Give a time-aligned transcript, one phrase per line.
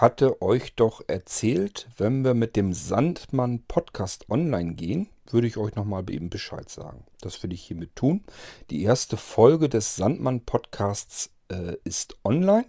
[0.00, 5.74] Hatte euch doch erzählt, wenn wir mit dem Sandmann Podcast online gehen, würde ich euch
[5.74, 7.04] nochmal eben Bescheid sagen.
[7.20, 8.24] Das will ich hiermit tun.
[8.70, 12.64] Die erste Folge des Sandmann Podcasts äh, ist online.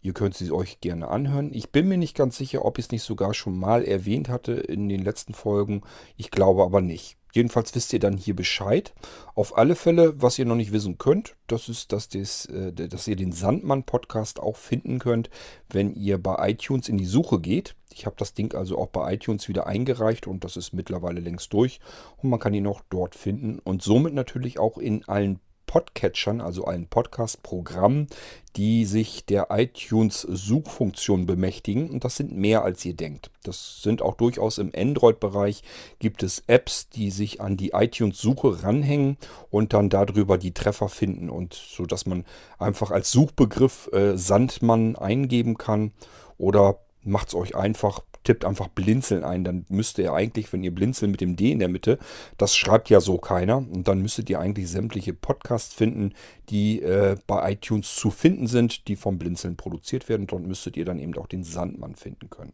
[0.00, 1.52] Ihr könnt sie euch gerne anhören.
[1.52, 4.52] Ich bin mir nicht ganz sicher, ob ich es nicht sogar schon mal erwähnt hatte
[4.52, 5.82] in den letzten Folgen.
[6.16, 7.18] Ich glaube aber nicht.
[7.32, 8.92] Jedenfalls wisst ihr dann hier Bescheid.
[9.34, 13.08] Auf alle Fälle, was ihr noch nicht wissen könnt, das ist, dass, das, äh, dass
[13.08, 15.30] ihr den Sandmann-Podcast auch finden könnt,
[15.68, 17.76] wenn ihr bei iTunes in die Suche geht.
[17.92, 21.52] Ich habe das Ding also auch bei iTunes wieder eingereicht und das ist mittlerweile längst
[21.52, 21.80] durch.
[22.18, 26.64] Und man kann ihn auch dort finden und somit natürlich auch in allen Podcatchern, also
[26.64, 28.08] allen Podcast-Programmen,
[28.56, 31.90] die sich der iTunes-Suchfunktion bemächtigen.
[31.90, 33.30] Und das sind mehr, als ihr denkt.
[33.44, 35.62] Das sind auch durchaus im Android-Bereich
[36.00, 39.16] gibt es Apps, die sich an die iTunes-Suche ranhängen
[39.52, 41.30] und dann darüber die Treffer finden.
[41.30, 42.24] Und so dass man
[42.58, 45.92] einfach als Suchbegriff äh, Sandmann eingeben kann
[46.36, 49.42] oder macht es euch einfach, tippt einfach Blinzeln ein.
[49.42, 51.98] Dann müsste ihr eigentlich, wenn ihr Blinzeln mit dem D in der Mitte,
[52.38, 53.56] das schreibt ja so keiner.
[53.56, 56.14] Und dann müsstet ihr eigentlich sämtliche Podcasts finden,
[56.48, 60.28] die äh, bei iTunes zu finden sind, die vom Blinzeln produziert werden.
[60.28, 62.52] Dort müsstet ihr dann eben auch den Sandmann finden können.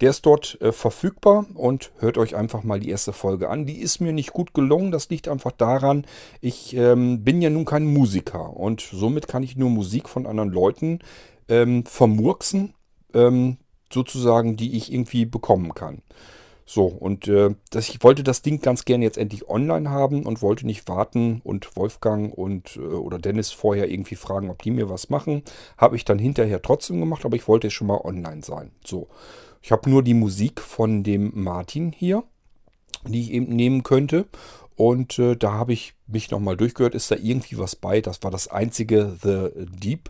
[0.00, 3.66] Der ist dort äh, verfügbar und hört euch einfach mal die erste Folge an.
[3.66, 4.90] Die ist mir nicht gut gelungen.
[4.90, 6.04] Das liegt einfach daran,
[6.40, 10.50] ich ähm, bin ja nun kein Musiker und somit kann ich nur Musik von anderen
[10.50, 10.98] Leuten
[11.48, 12.74] ähm, vermurksen
[13.14, 13.58] ähm,
[13.92, 16.02] sozusagen, die ich irgendwie bekommen kann.
[16.72, 20.40] So, und äh, das, ich wollte das Ding ganz gerne jetzt endlich online haben und
[20.40, 24.88] wollte nicht warten und Wolfgang und äh, oder Dennis vorher irgendwie fragen, ob die mir
[24.88, 25.42] was machen.
[25.76, 28.70] Habe ich dann hinterher trotzdem gemacht, aber ich wollte schon mal online sein.
[28.86, 29.08] So,
[29.62, 32.22] ich habe nur die Musik von dem Martin hier,
[33.04, 34.26] die ich eben nehmen könnte.
[34.76, 38.00] Und äh, da habe ich mich nochmal durchgehört, ist da irgendwie was bei.
[38.00, 40.08] Das war das einzige The Deep.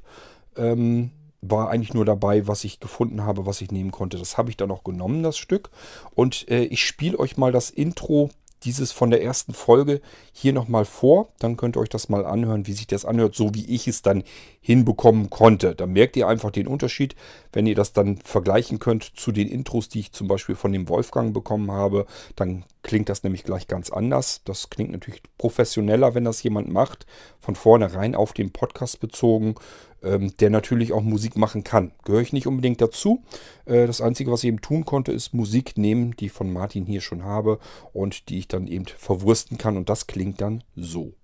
[0.56, 1.10] Ähm,
[1.42, 4.18] war eigentlich nur dabei, was ich gefunden habe, was ich nehmen konnte.
[4.18, 5.70] Das habe ich dann auch genommen, das Stück.
[6.14, 8.30] Und äh, ich spiele euch mal das Intro
[8.64, 10.02] dieses von der ersten Folge
[10.40, 11.28] hier nochmal vor.
[11.38, 14.02] Dann könnt ihr euch das mal anhören, wie sich das anhört, so wie ich es
[14.02, 14.24] dann
[14.60, 15.74] hinbekommen konnte.
[15.74, 17.14] Da merkt ihr einfach den Unterschied,
[17.52, 20.88] wenn ihr das dann vergleichen könnt zu den Intros, die ich zum Beispiel von dem
[20.88, 22.06] Wolfgang bekommen habe.
[22.36, 24.42] Dann klingt das nämlich gleich ganz anders.
[24.44, 27.06] Das klingt natürlich professioneller, wenn das jemand macht.
[27.40, 29.54] Von vornherein auf den Podcast bezogen
[30.02, 31.92] ähm, der natürlich auch Musik machen kann.
[32.04, 33.22] Gehöre ich nicht unbedingt dazu.
[33.66, 36.86] Äh, das Einzige, was ich eben tun konnte, ist Musik nehmen, die ich von Martin
[36.86, 37.58] hier schon habe
[37.92, 39.76] und die ich dann eben verwursten kann.
[39.76, 41.14] Und das klingt dann so.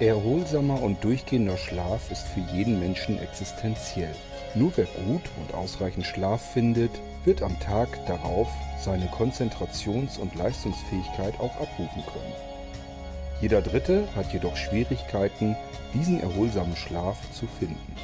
[0.00, 4.14] Erholsamer und durchgehender Schlaf ist für jeden Menschen existenziell.
[4.56, 6.90] Nur wer gut und ausreichend Schlaf findet,
[7.24, 8.48] wird am Tag darauf
[8.80, 12.34] seine Konzentrations- und Leistungsfähigkeit auch abrufen können.
[13.40, 15.56] Jeder Dritte hat jedoch Schwierigkeiten,
[15.94, 17.96] diesen erholsamen Schlaf zu finden.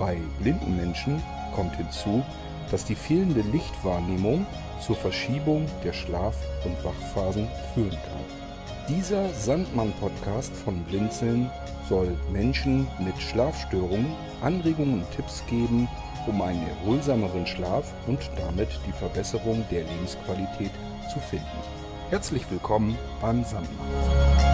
[0.00, 1.22] Bei blinden Menschen
[1.58, 2.22] kommt hinzu,
[2.70, 4.46] dass die fehlende Lichtwahrnehmung
[4.80, 8.38] zur Verschiebung der Schlaf- und Wachphasen führen kann.
[8.88, 11.50] Dieser Sandmann-Podcast von Blinzeln
[11.88, 15.88] soll Menschen mit Schlafstörungen Anregungen und Tipps geben,
[16.28, 20.70] um einen erholsameren Schlaf und damit die Verbesserung der Lebensqualität
[21.12, 21.46] zu finden.
[22.10, 24.47] Herzlich willkommen beim Sandmann.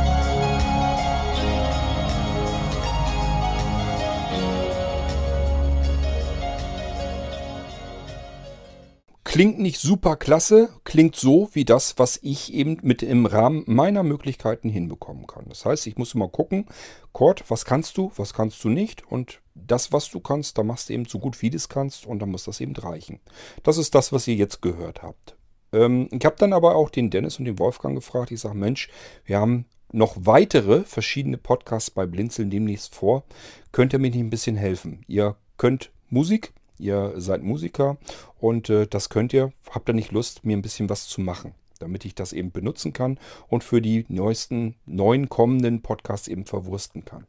[9.34, 14.04] Klingt nicht super klasse, klingt so wie das, was ich eben mit im Rahmen meiner
[14.04, 15.46] Möglichkeiten hinbekommen kann.
[15.48, 16.66] Das heißt, ich muss immer gucken,
[17.10, 20.88] Kurt, was kannst du, was kannst du nicht und das, was du kannst, da machst
[20.88, 23.18] du eben so gut wie du es kannst und dann muss das eben reichen.
[23.64, 25.34] Das ist das, was ihr jetzt gehört habt.
[25.72, 28.30] Ähm, ich habe dann aber auch den Dennis und den Wolfgang gefragt.
[28.30, 28.88] Ich sage, Mensch,
[29.24, 33.24] wir haben noch weitere verschiedene Podcasts bei Blinzeln demnächst vor.
[33.72, 35.04] Könnt ihr mir nicht ein bisschen helfen?
[35.08, 37.96] Ihr könnt Musik Ihr seid Musiker
[38.38, 39.52] und äh, das könnt ihr.
[39.70, 42.92] Habt ihr nicht Lust, mir ein bisschen was zu machen, damit ich das eben benutzen
[42.92, 43.18] kann
[43.48, 47.26] und für die neuesten, neuen kommenden Podcasts eben verwursten kann.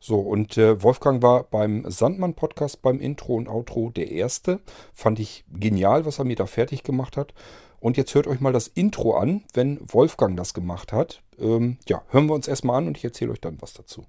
[0.00, 4.60] So, und äh, Wolfgang war beim Sandmann-Podcast beim Intro und Outro der erste.
[4.94, 7.34] Fand ich genial, was er mir da fertig gemacht hat.
[7.78, 11.22] Und jetzt hört euch mal das Intro an, wenn Wolfgang das gemacht hat.
[11.38, 14.04] Ähm, ja, hören wir uns erstmal an und ich erzähle euch dann was dazu.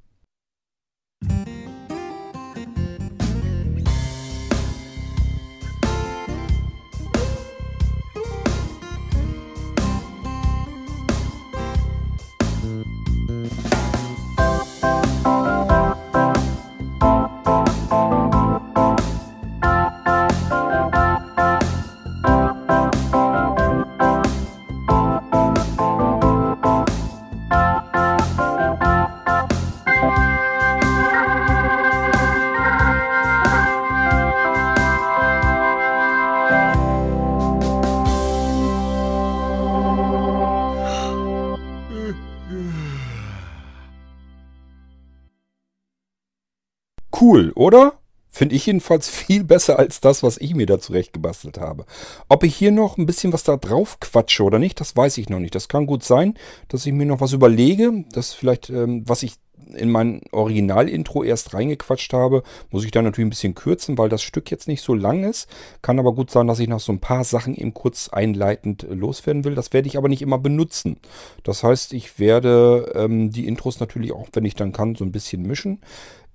[1.23, 1.60] cool,
[47.61, 47.93] oder?
[48.33, 51.85] Finde ich jedenfalls viel besser als das, was ich mir da zurecht gebastelt habe.
[52.27, 55.29] Ob ich hier noch ein bisschen was da drauf quatsche oder nicht, das weiß ich
[55.29, 55.53] noch nicht.
[55.53, 56.33] Das kann gut sein,
[56.69, 59.35] dass ich mir noch was überlege, dass vielleicht, ähm, was ich
[59.75, 64.21] in mein Original-Intro erst reingequatscht habe, muss ich dann natürlich ein bisschen kürzen, weil das
[64.21, 65.47] Stück jetzt nicht so lang ist.
[65.81, 69.45] Kann aber gut sein, dass ich noch so ein paar Sachen eben kurz einleitend loswerden
[69.45, 69.55] will.
[69.55, 70.97] Das werde ich aber nicht immer benutzen.
[71.43, 75.11] Das heißt, ich werde ähm, die Intros natürlich auch, wenn ich dann kann, so ein
[75.11, 75.79] bisschen mischen.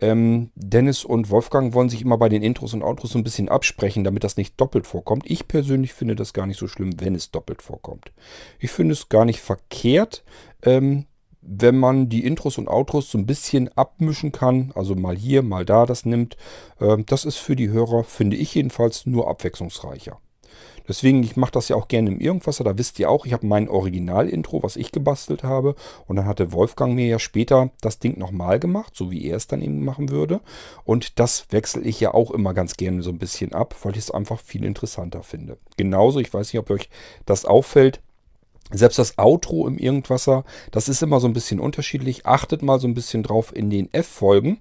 [0.01, 3.49] Ähm, Dennis und Wolfgang wollen sich immer bei den Intros und Outros so ein bisschen
[3.49, 5.25] absprechen, damit das nicht doppelt vorkommt.
[5.27, 8.13] Ich persönlich finde das gar nicht so schlimm, wenn es doppelt vorkommt.
[8.59, 10.25] Ich finde es gar nicht verkehrt,
[10.63, 11.07] ähm,
[11.41, 15.65] wenn man die Intros und Outros so ein bisschen abmischen kann, also mal hier, mal
[15.65, 16.37] da das nimmt.
[16.81, 20.19] Ähm, das ist für die Hörer, finde ich jedenfalls, nur abwechslungsreicher.
[20.89, 22.65] Deswegen, ich mache das ja auch gerne im Irgendwasser.
[22.65, 25.75] Da wisst ihr auch, ich habe mein Original-Intro, was ich gebastelt habe.
[26.07, 29.47] Und dann hatte Wolfgang mir ja später das Ding nochmal gemacht, so wie er es
[29.47, 30.41] dann eben machen würde.
[30.85, 33.99] Und das wechsle ich ja auch immer ganz gerne so ein bisschen ab, weil ich
[33.99, 35.59] es einfach viel interessanter finde.
[35.77, 36.89] Genauso, ich weiß nicht, ob euch
[37.25, 38.01] das auffällt.
[38.73, 42.27] Selbst das Outro im Irgendwasser, das ist immer so ein bisschen unterschiedlich.
[42.27, 44.61] Achtet mal so ein bisschen drauf in den F-Folgen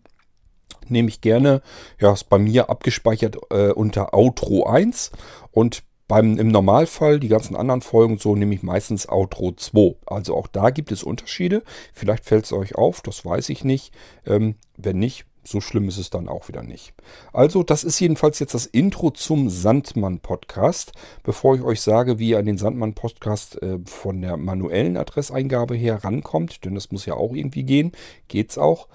[0.88, 1.62] nehme ich gerne,
[2.00, 5.12] ja, ist bei mir abgespeichert äh, unter Outro 1
[5.52, 9.96] und beim, Im Normalfall, die ganzen anderen Folgen, so nehme ich meistens Outro 2.
[10.06, 11.64] Also auch da gibt es Unterschiede.
[11.94, 13.94] Vielleicht fällt es euch auf, das weiß ich nicht.
[14.26, 16.94] Ähm, wenn nicht, so schlimm ist es dann auch wieder nicht.
[17.32, 20.92] Also, das ist jedenfalls jetzt das Intro zum Sandmann-Podcast.
[21.24, 26.04] Bevor ich euch sage, wie ihr an den Sandmann-Podcast äh, von der manuellen Adresseingabe her
[26.04, 27.92] rankommt, denn das muss ja auch irgendwie gehen,
[28.28, 28.88] geht's auch.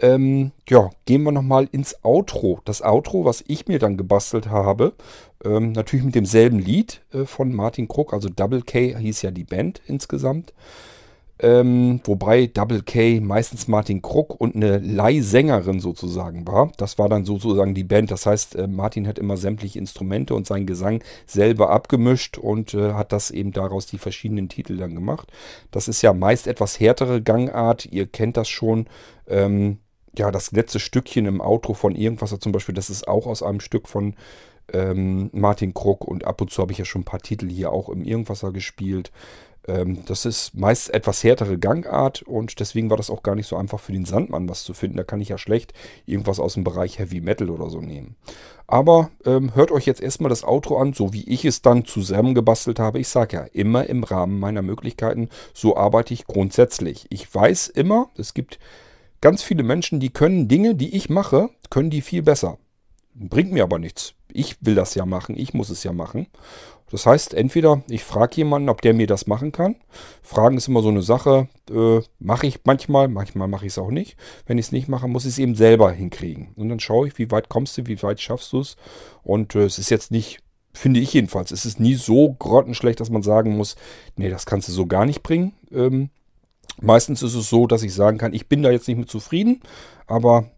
[0.00, 2.60] Ähm, ja, gehen wir nochmal ins Outro.
[2.64, 4.94] Das Outro, was ich mir dann gebastelt habe,
[5.44, 9.44] ähm, natürlich mit demselben Lied äh, von Martin Krug, also Double K hieß ja die
[9.44, 10.52] Band insgesamt.
[11.40, 16.70] Ähm, wobei Double K meistens Martin Krug und eine Leihsängerin sozusagen war.
[16.76, 18.12] Das war dann sozusagen die Band.
[18.12, 22.92] Das heißt, äh, Martin hat immer sämtliche Instrumente und seinen Gesang selber abgemischt und äh,
[22.92, 25.32] hat das eben daraus die verschiedenen Titel dann gemacht.
[25.72, 27.86] Das ist ja meist etwas härtere Gangart.
[27.86, 28.86] Ihr kennt das schon.
[29.26, 29.78] Ähm,
[30.18, 33.60] ja, das letzte Stückchen im Outro von irgendwas zum Beispiel, das ist auch aus einem
[33.60, 34.14] Stück von
[34.72, 37.72] ähm, Martin Krug und ab und zu habe ich ja schon ein paar Titel hier
[37.72, 39.12] auch im Irgendwasser gespielt.
[39.66, 43.56] Ähm, das ist meist etwas härtere Gangart und deswegen war das auch gar nicht so
[43.56, 44.96] einfach für den Sandmann was zu finden.
[44.96, 45.72] Da kann ich ja schlecht
[46.06, 48.16] irgendwas aus dem Bereich Heavy Metal oder so nehmen.
[48.66, 52.78] Aber ähm, hört euch jetzt erstmal das Outro an, so wie ich es dann zusammengebastelt
[52.78, 52.98] habe.
[52.98, 55.28] Ich sage ja, immer im Rahmen meiner Möglichkeiten.
[55.52, 57.06] So arbeite ich grundsätzlich.
[57.10, 58.58] Ich weiß immer, es gibt
[59.24, 62.58] ganz viele Menschen, die können Dinge, die ich mache, können die viel besser.
[63.14, 64.12] Bringt mir aber nichts.
[64.30, 66.26] Ich will das ja machen, ich muss es ja machen.
[66.90, 69.76] Das heißt, entweder ich frage jemanden, ob der mir das machen kann.
[70.20, 71.48] Fragen ist immer so eine Sache.
[71.70, 74.18] Äh, mache ich manchmal, manchmal mache ich es auch nicht.
[74.44, 76.48] Wenn ich es nicht mache, muss ich es eben selber hinkriegen.
[76.56, 78.76] Und dann schaue ich, wie weit kommst du, wie weit schaffst du es.
[79.22, 80.40] Und äh, es ist jetzt nicht,
[80.74, 83.76] finde ich jedenfalls, es ist nie so grottenschlecht, dass man sagen muss,
[84.16, 85.54] nee, das kannst du so gar nicht bringen.
[85.72, 86.10] Ähm,
[86.80, 89.60] Meistens ist es so, dass ich sagen kann, ich bin da jetzt nicht mit zufrieden,
[90.06, 90.50] aber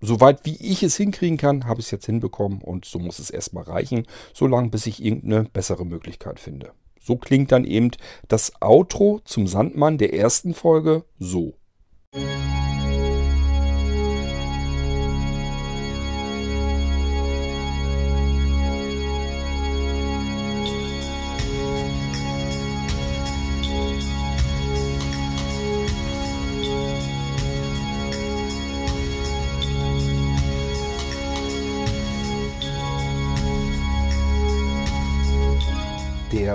[0.00, 3.30] soweit wie ich es hinkriegen kann, habe ich es jetzt hinbekommen und so muss es
[3.30, 6.72] erstmal reichen, solange bis ich irgendeine bessere Möglichkeit finde.
[7.00, 7.90] So klingt dann eben
[8.28, 11.54] das Outro zum Sandmann der ersten Folge so.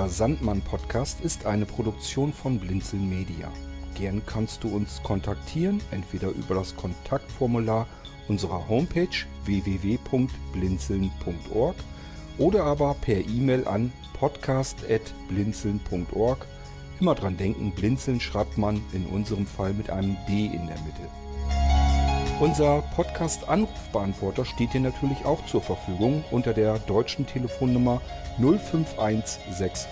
[0.10, 3.54] Der Sandmann-Podcast ist eine Produktion von Blinzeln Media.
[3.94, 7.86] Gern kannst du uns kontaktieren, entweder über das Kontaktformular
[8.28, 9.08] unserer Homepage
[9.46, 11.76] www.blinzeln.org
[12.40, 16.48] oder aber per E-Mail an podcast.blinzeln.org.
[17.00, 21.08] Immer dran denken, Blinzeln schreibt man in unserem Fall mit einem D in der Mitte.
[22.40, 28.02] Unser Podcast-Anrufbeantworter steht dir natürlich auch zur Verfügung unter der deutschen Telefonnummer
[28.38, 29.90] 05165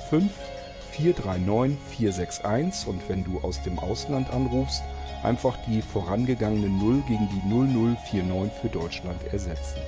[0.92, 4.82] 439 461 und wenn du aus dem Ausland anrufst,
[5.24, 9.82] einfach die vorangegangene 0 gegen die 0049 für Deutschland ersetzen.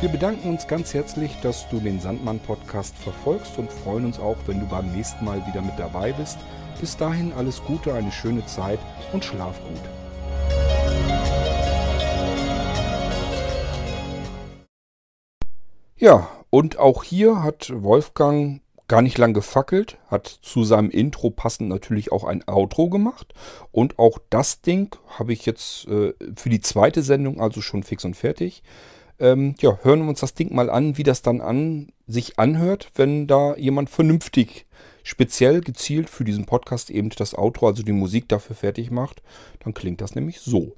[0.00, 4.38] Wir bedanken uns ganz herzlich, dass du den Sandmann Podcast verfolgst und freuen uns auch,
[4.46, 6.38] wenn du beim nächsten Mal wieder mit dabei bist.
[6.80, 8.78] Bis dahin alles Gute, eine schöne Zeit
[9.12, 10.03] und schlaf gut.
[16.04, 21.70] Ja, und auch hier hat Wolfgang gar nicht lang gefackelt, hat zu seinem Intro passend
[21.70, 23.32] natürlich auch ein Outro gemacht.
[23.72, 28.04] Und auch das Ding habe ich jetzt äh, für die zweite Sendung also schon fix
[28.04, 28.62] und fertig.
[29.18, 32.90] Ähm, ja, hören wir uns das Ding mal an, wie das dann an sich anhört,
[32.96, 34.66] wenn da jemand vernünftig,
[35.04, 39.22] speziell gezielt für diesen Podcast eben das Outro, also die Musik dafür fertig macht.
[39.60, 40.76] Dann klingt das nämlich so.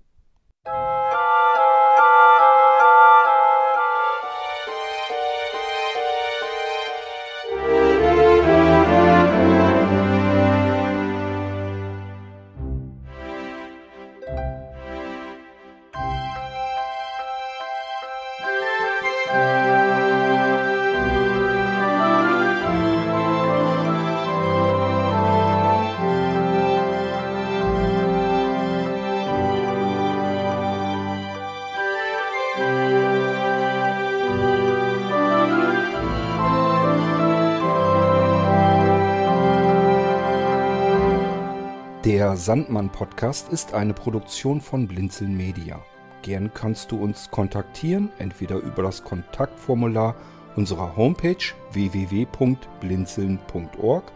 [42.26, 45.80] Der Sandmann Podcast ist eine Produktion von Blinzeln Media.
[46.23, 50.16] Gern kannst du uns kontaktieren, entweder über das Kontaktformular
[50.56, 51.37] unserer Homepage
[51.71, 54.12] www.blinzeln.org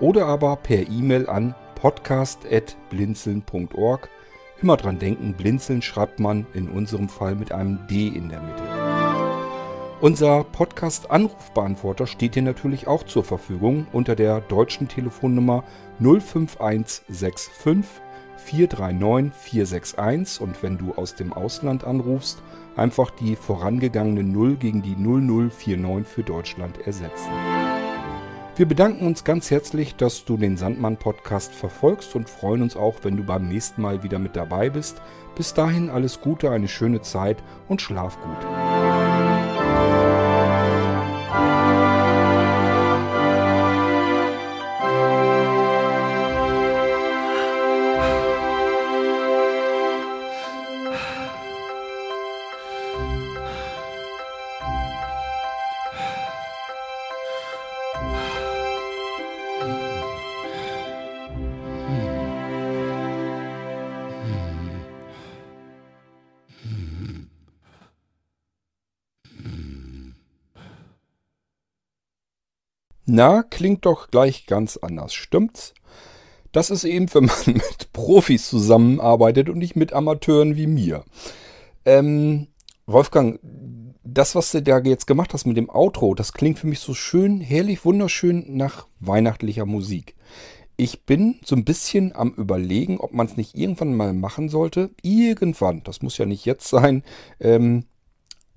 [0.00, 4.08] oder aber per E-Mail an podcast.blinzeln.org.
[4.62, 8.69] Immer dran denken, Blinzeln schreibt man in unserem Fall mit einem D in der Mitte.
[10.00, 15.62] Unser Podcast-Anrufbeantworter steht dir natürlich auch zur Verfügung unter der deutschen Telefonnummer
[15.98, 17.50] 05165
[18.38, 22.42] 439 461 und wenn du aus dem Ausland anrufst,
[22.76, 27.30] einfach die vorangegangene 0 gegen die 0049 für Deutschland ersetzen.
[28.56, 32.96] Wir bedanken uns ganz herzlich, dass du den Sandmann Podcast verfolgst und freuen uns auch,
[33.02, 35.02] wenn du beim nächsten Mal wieder mit dabei bist.
[35.36, 38.89] Bis dahin alles Gute, eine schöne Zeit und schlaf gut.
[39.80, 40.09] thank you
[73.12, 75.74] Na, klingt doch gleich ganz anders, stimmt's?
[76.52, 81.04] Das ist eben, wenn man mit Profis zusammenarbeitet und nicht mit Amateuren wie mir.
[81.84, 82.46] Ähm,
[82.86, 83.40] Wolfgang,
[84.04, 86.94] das, was du da jetzt gemacht hast mit dem Outro, das klingt für mich so
[86.94, 90.14] schön, herrlich, wunderschön nach weihnachtlicher Musik.
[90.76, 94.90] Ich bin so ein bisschen am Überlegen, ob man es nicht irgendwann mal machen sollte.
[95.02, 97.02] Irgendwann, das muss ja nicht jetzt sein.
[97.40, 97.86] Ähm,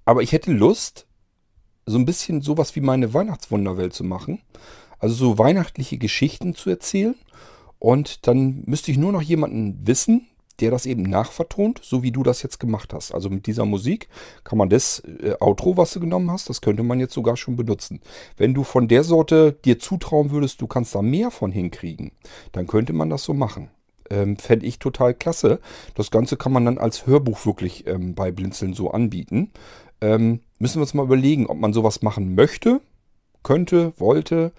[0.06, 1.08] aber ich hätte Lust,
[1.86, 4.42] so ein bisschen sowas wie meine Weihnachtswunderwelt zu machen.
[5.00, 7.16] Also so weihnachtliche Geschichten zu erzählen.
[7.80, 10.28] Und dann müsste ich nur noch jemanden wissen,
[10.60, 13.14] der das eben nachvertont, so wie du das jetzt gemacht hast.
[13.14, 14.08] Also mit dieser Musik
[14.44, 17.56] kann man das äh, Outro, was du genommen hast, das könnte man jetzt sogar schon
[17.56, 18.02] benutzen.
[18.38, 22.12] Wenn du von der Sorte dir zutrauen würdest, du kannst da mehr von hinkriegen,
[22.52, 23.70] dann könnte man das so machen.
[24.14, 25.60] Ähm, Fände ich total klasse.
[25.96, 29.52] Das Ganze kann man dann als Hörbuch wirklich ähm, bei Blinzeln so anbieten.
[30.02, 32.82] Ähm, müssen wir uns mal überlegen, ob man sowas machen möchte,
[33.42, 34.52] könnte, wollte.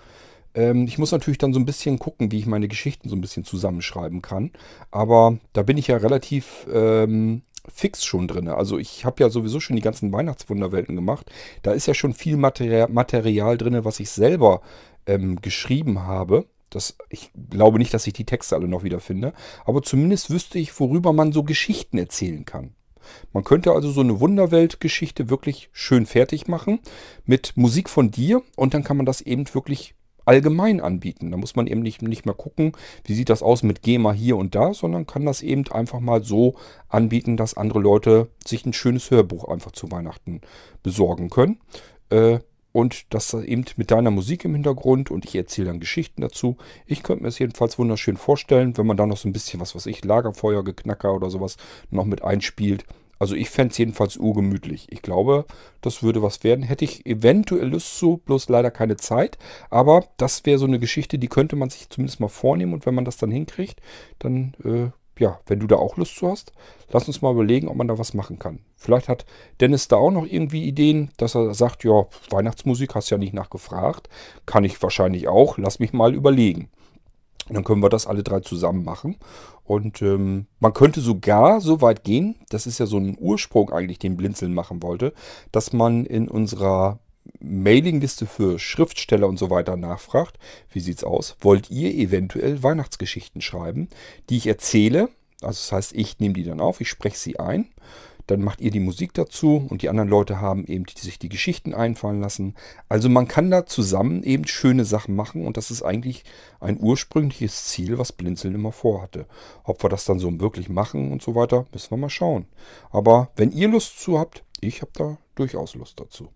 [0.55, 3.21] Ähm, ich muss natürlich dann so ein bisschen gucken, wie ich meine Geschichten so ein
[3.21, 4.51] bisschen zusammenschreiben kann.
[4.91, 7.43] Aber da bin ich ja relativ ähm,
[7.73, 8.49] fix schon drin.
[8.49, 11.31] Also ich habe ja sowieso schon die ganzen Weihnachtswunderwelten gemacht.
[11.63, 14.63] Da ist ja schon viel Material, Material drin, was ich selber
[15.07, 16.47] ähm, geschrieben habe.
[16.71, 19.33] Das, ich glaube nicht, dass ich die Texte alle noch wiederfinde.
[19.65, 22.75] Aber zumindest wüsste ich, worüber man so Geschichten erzählen kann.
[23.33, 26.81] Man könnte also so eine Wunderwelt-Geschichte wirklich schön fertig machen
[27.25, 29.95] mit Musik von dir und dann kann man das eben wirklich
[30.25, 31.31] allgemein anbieten.
[31.31, 32.73] Da muss man eben nicht, nicht mehr gucken,
[33.05, 36.25] wie sieht das aus mit GEMA hier und da, sondern kann das eben einfach mal
[36.25, 36.55] so
[36.89, 40.41] anbieten, dass andere Leute sich ein schönes Hörbuch einfach zu Weihnachten
[40.83, 41.61] besorgen können.
[42.11, 42.39] Äh,
[42.75, 46.57] und das eben mit deiner Musik im Hintergrund und ich erzähle dann Geschichten dazu.
[46.87, 49.77] Ich könnte mir es jedenfalls wunderschön vorstellen, wenn man da noch so ein bisschen, was
[49.77, 51.57] weiß ich, Lagerfeuergeknacker oder sowas
[51.93, 52.85] noch mit einspielt.
[53.21, 54.89] Also ich fände es jedenfalls urgemütlich.
[54.91, 55.45] Ich glaube,
[55.83, 56.65] das würde was werden.
[56.65, 59.39] Hätte ich eventuell Lust zu, bloß leider keine Zeit.
[59.71, 62.75] Aber das wäre so eine Geschichte, die könnte man sich zumindest mal vornehmen.
[62.75, 63.81] Und wenn man das dann hinkriegt,
[64.19, 66.53] dann äh, ja, wenn du da auch Lust zu hast,
[66.91, 68.61] lass uns mal überlegen, ob man da was machen kann.
[68.77, 69.25] Vielleicht hat
[69.61, 74.09] Dennis da auch noch irgendwie Ideen, dass er sagt, ja, Weihnachtsmusik hast ja nicht nachgefragt.
[74.47, 75.57] Kann ich wahrscheinlich auch.
[75.59, 76.69] Lass mich mal überlegen.
[77.49, 79.17] dann können wir das alle drei zusammen machen.
[79.65, 83.99] Und ähm, man könnte sogar so weit gehen, das ist ja so ein Ursprung eigentlich,
[83.99, 85.15] den Blinzeln machen wollte,
[85.53, 86.99] dass man in unserer
[87.41, 90.39] Mailingliste für Schriftsteller und so weiter nachfragt,
[90.71, 91.37] wie sieht's aus?
[91.41, 93.89] Wollt ihr eventuell Weihnachtsgeschichten schreiben,
[94.29, 95.09] die ich erzähle?
[95.41, 97.69] Also das heißt, ich nehme die dann auf, ich spreche sie ein
[98.27, 101.29] dann macht ihr die Musik dazu und die anderen Leute haben eben die, sich die
[101.29, 102.55] Geschichten einfallen lassen.
[102.89, 106.25] Also man kann da zusammen eben schöne Sachen machen und das ist eigentlich
[106.61, 109.27] ein ursprüngliches Ziel, was Blinzeln immer vorhatte.
[109.63, 112.47] Ob wir das dann so wirklich machen und so weiter, müssen wir mal schauen.
[112.91, 116.29] Aber wenn ihr Lust zu habt, ich habe da durchaus Lust dazu.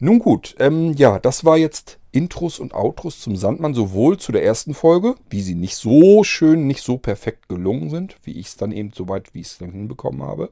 [0.00, 4.44] Nun gut, ähm, ja, das war jetzt Intros und Outros zum Sandmann, sowohl zu der
[4.44, 8.56] ersten Folge, wie sie nicht so schön, nicht so perfekt gelungen sind, wie ich es
[8.56, 10.50] dann eben so weit, wie ich es dann hinbekommen habe.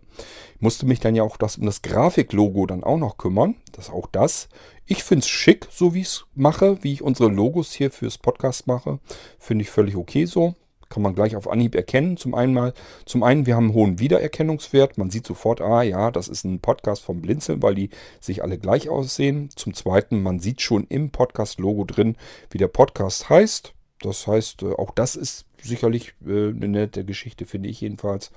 [0.57, 3.55] Ich musste mich dann ja auch das, um das Grafiklogo dann auch noch kümmern.
[3.71, 4.49] Das auch das.
[4.85, 8.19] Ich finde es schick, so wie ich es mache, wie ich unsere Logos hier fürs
[8.19, 8.99] Podcast mache.
[9.39, 10.55] Finde ich völlig okay so
[10.89, 12.17] kann man gleich auf Anhieb erkennen.
[12.17, 12.73] Zum einen, mal,
[13.05, 14.99] zum einen, wir haben einen hohen Wiedererkennungswert.
[14.99, 17.91] Man sieht sofort, ah ja, das ist ein Podcast vom Blinzeln, weil die
[18.21, 19.51] sich alle gleich aussehen.
[19.55, 22.17] Zum zweiten, man sieht schon im Podcast-Logo drin,
[22.51, 23.73] wie der Podcast heißt.
[24.01, 28.31] Das heißt, äh, auch das ist sicherlich äh, eine nette Geschichte, finde ich jedenfalls.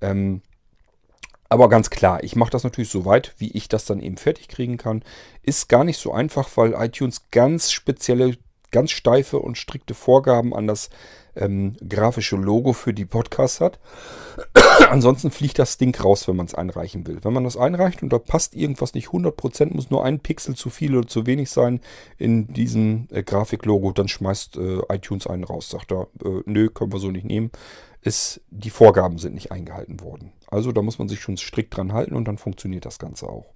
[0.00, 0.42] Ähm,
[1.48, 4.48] aber ganz klar, ich mache das natürlich so weit, wie ich das dann eben fertig
[4.48, 5.02] kriegen kann.
[5.42, 8.36] Ist gar nicht so einfach, weil iTunes ganz spezielle,
[8.70, 10.90] ganz steife und strikte Vorgaben an das
[11.38, 13.78] ähm, grafische Logo für die Podcasts hat.
[14.90, 17.18] Ansonsten fliegt das Ding raus, wenn man es einreichen will.
[17.22, 20.70] Wenn man das einreicht und da passt irgendwas nicht 100%, muss nur ein Pixel zu
[20.70, 21.80] viel oder zu wenig sein
[22.16, 25.70] in diesem äh, Grafiklogo, dann schmeißt äh, iTunes einen raus.
[25.70, 27.50] Sagt er, äh, nö, können wir so nicht nehmen.
[28.02, 30.32] Ist, die Vorgaben sind nicht eingehalten worden.
[30.46, 33.46] Also da muss man sich schon strikt dran halten und dann funktioniert das Ganze auch.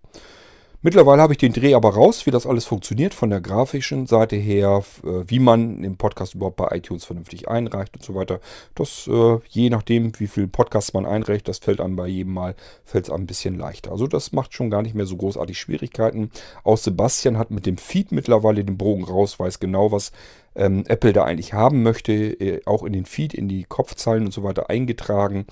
[0.84, 4.34] Mittlerweile habe ich den Dreh aber raus, wie das alles funktioniert, von der grafischen Seite
[4.34, 8.40] her, äh, wie man den Podcast überhaupt bei iTunes vernünftig einreicht und so weiter.
[8.74, 12.56] Das, äh, je nachdem, wie viel Podcasts man einreicht, das fällt an bei jedem Mal,
[12.84, 13.92] fällt es ein bisschen leichter.
[13.92, 16.32] Also das macht schon gar nicht mehr so großartig Schwierigkeiten.
[16.64, 20.10] Auch Sebastian hat mit dem Feed mittlerweile den Bogen raus, weiß genau, was
[20.56, 24.32] ähm, Apple da eigentlich haben möchte, äh, auch in den Feed, in die Kopfzeilen und
[24.32, 25.46] so weiter eingetragen.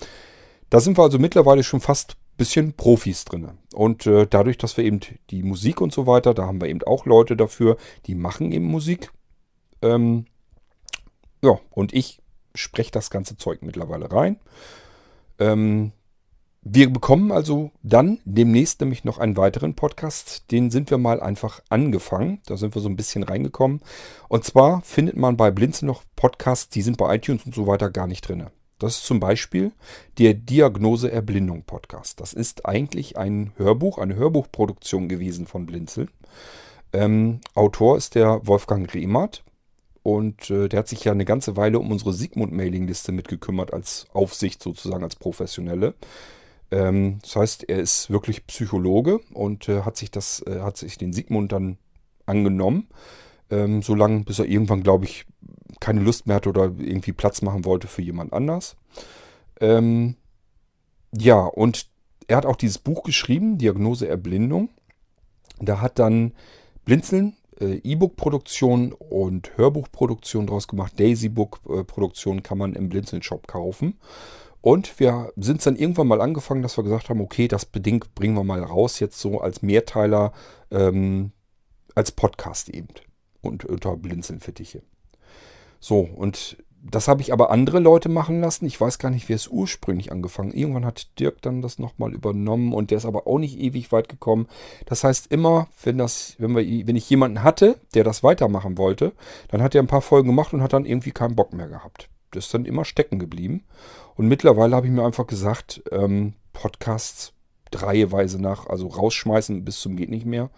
[0.71, 3.51] Da sind wir also mittlerweile schon fast bisschen Profis drin.
[3.75, 6.83] Und äh, dadurch, dass wir eben die Musik und so weiter, da haben wir eben
[6.85, 7.77] auch Leute dafür,
[8.07, 9.13] die machen eben Musik.
[9.83, 10.25] Ähm,
[11.43, 12.23] ja, und ich
[12.55, 14.41] spreche das ganze Zeug mittlerweile rein.
[15.39, 15.93] Ähm,
[16.63, 20.51] wir bekommen also dann demnächst nämlich noch einen weiteren Podcast.
[20.51, 22.41] Den sind wir mal einfach angefangen.
[22.47, 23.81] Da sind wir so ein bisschen reingekommen.
[24.29, 27.91] Und zwar findet man bei Blinzen noch Podcasts, die sind bei iTunes und so weiter
[27.91, 28.47] gar nicht drin.
[28.81, 29.73] Das ist zum Beispiel
[30.19, 32.19] der Diagnose Erblindung Podcast.
[32.19, 36.09] Das ist eigentlich ein Hörbuch, eine Hörbuchproduktion gewesen von Blinzel.
[36.95, 39.45] Ähm, Autor ist der Wolfgang Rehmert
[40.03, 44.63] und äh, der hat sich ja eine ganze Weile um unsere Sigmund-Mailingliste mitgekümmert, als Aufsicht
[44.63, 45.95] sozusagen, als Professionelle.
[46.71, 50.97] Ähm, das heißt, er ist wirklich Psychologe und äh, hat sich das, äh, hat sich
[50.97, 51.77] den Sigmund dann
[52.25, 52.89] angenommen
[53.51, 55.27] ähm, so lange, bis er irgendwann, glaube ich,
[55.81, 58.77] keine Lust mehr hatte oder irgendwie Platz machen wollte für jemand anders.
[59.61, 60.17] Ähm,
[61.13, 61.89] ja, und
[62.29, 64.71] er hat auch dieses Buch geschrieben, Diagnose Erblindung.
[65.59, 66.33] Da hat dann
[66.85, 70.99] Blinzeln äh, E-Book-Produktion und Hörbuchproduktion draus gemacht.
[70.99, 73.99] Daisy-Book-Produktion kann man im Blinzeln-Shop kaufen.
[74.63, 78.35] Und wir sind dann irgendwann mal angefangen, dass wir gesagt haben, okay, das bedingt bringen
[78.35, 80.33] wir mal raus, jetzt so als Mehrteiler,
[80.71, 81.33] ähm,
[81.95, 82.89] als Podcast eben
[83.41, 84.83] und unter Blinzelnfittiche.
[85.81, 88.65] So, und das habe ich aber andere Leute machen lassen.
[88.65, 90.53] Ich weiß gar nicht, wer es ursprünglich angefangen.
[90.53, 94.09] Irgendwann hat Dirk dann das nochmal übernommen und der ist aber auch nicht ewig weit
[94.09, 94.47] gekommen.
[94.87, 99.13] Das heißt immer, wenn das, wenn wir, wenn ich jemanden hatte, der das weitermachen wollte,
[99.49, 102.09] dann hat er ein paar Folgen gemacht und hat dann irgendwie keinen Bock mehr gehabt.
[102.31, 103.65] Das ist dann immer stecken geblieben.
[104.15, 107.33] Und mittlerweile habe ich mir einfach gesagt, ähm, Podcasts
[107.71, 110.51] dreiweise nach, also rausschmeißen bis zum geht nicht mehr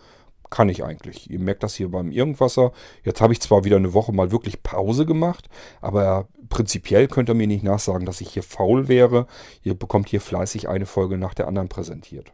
[0.52, 1.30] kann ich eigentlich.
[1.30, 2.72] Ihr merkt das hier beim Irgendwasser.
[3.04, 5.48] Jetzt habe ich zwar wieder eine Woche mal wirklich Pause gemacht,
[5.80, 9.26] aber prinzipiell könnt ihr mir nicht nachsagen, dass ich hier faul wäre.
[9.62, 12.32] Ihr bekommt hier fleißig eine Folge nach der anderen präsentiert.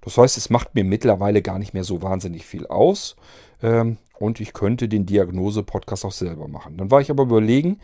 [0.00, 3.16] Das heißt, es macht mir mittlerweile gar nicht mehr so wahnsinnig viel aus.
[3.62, 6.78] Ähm, und ich könnte den Diagnose-Podcast auch selber machen.
[6.78, 7.80] Dann war ich aber überlegen,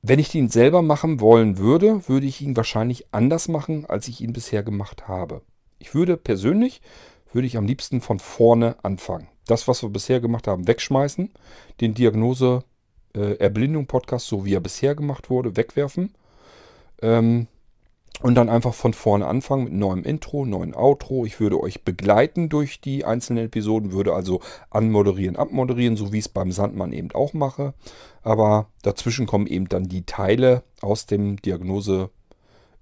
[0.00, 4.22] wenn ich den selber machen wollen würde, würde ich ihn wahrscheinlich anders machen, als ich
[4.22, 5.42] ihn bisher gemacht habe.
[5.78, 6.80] Ich würde persönlich
[7.32, 9.28] würde ich am liebsten von vorne anfangen.
[9.46, 11.30] Das, was wir bisher gemacht haben, wegschmeißen.
[11.80, 12.64] Den Diagnose
[13.16, 16.14] äh, Erblindung Podcast, so wie er bisher gemacht wurde, wegwerfen.
[17.00, 17.46] Ähm,
[18.20, 21.24] und dann einfach von vorne anfangen mit neuem Intro, neuen Outro.
[21.24, 26.24] Ich würde euch begleiten durch die einzelnen Episoden, würde also anmoderieren, abmoderieren, so wie ich
[26.24, 27.74] es beim Sandmann eben auch mache.
[28.22, 32.10] Aber dazwischen kommen eben dann die Teile aus dem Diagnose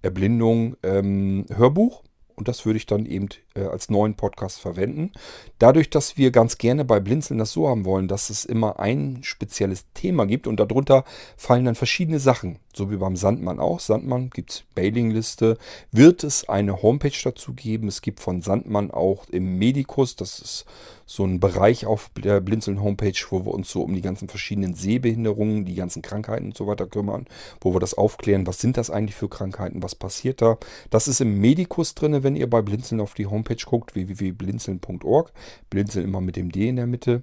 [0.00, 2.02] Erblindung ähm, Hörbuch.
[2.34, 5.12] Und das würde ich dann eben äh, als neuen Podcast verwenden.
[5.58, 9.20] Dadurch, dass wir ganz gerne bei Blinzeln das so haben wollen, dass es immer ein
[9.22, 11.04] spezielles Thema gibt und darunter
[11.36, 12.58] fallen dann verschiedene Sachen.
[12.74, 13.80] So wie beim Sandmann auch.
[13.80, 15.56] Sandmann gibt es Mailingliste.
[15.92, 17.88] Wird es eine Homepage dazu geben?
[17.88, 20.66] Es gibt von Sandmann auch im Medikus, das ist
[21.06, 24.74] so ein Bereich auf der Blinzeln Homepage, wo wir uns so um die ganzen verschiedenen
[24.74, 27.26] Sehbehinderungen, die ganzen Krankheiten und so weiter kümmern,
[27.60, 30.58] wo wir das aufklären, was sind das eigentlich für Krankheiten, was passiert da.
[30.90, 35.32] Das ist im Medikus drin, wenn ihr bei Blinzeln auf die Homepage guckt, www.blinzeln.org.
[35.70, 37.22] Blinzeln immer mit dem D in der Mitte.